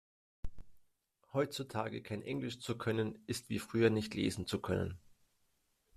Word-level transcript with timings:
Heutzutage 1.31 2.01
kein 2.01 2.23
Englisch 2.23 2.59
zu 2.59 2.75
können 2.75 3.19
ist 3.27 3.49
wie 3.49 3.59
früher 3.59 3.91
nicht 3.91 4.15
lesen 4.15 4.47
zu 4.47 4.59
können. 4.59 4.97